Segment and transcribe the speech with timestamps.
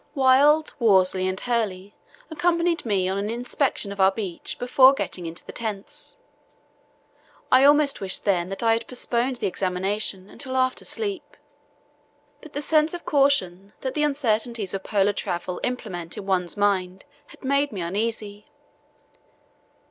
[0.15, 1.93] Wild, Worsley, and Hurley
[2.31, 6.17] accompanied me on an inspection of our beach before getting into the tents.
[7.51, 11.37] I almost wished then that I had postponed the examination until after sleep,
[12.41, 17.05] but the sense of caution that the uncertainties of polar travel implant in one's mind
[17.27, 18.47] had made me uneasy.